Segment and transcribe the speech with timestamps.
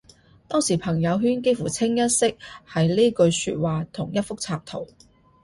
[0.47, 2.25] 當時朋友圈幾乎清一色
[2.67, 4.87] 係呢句說話同一幅插圖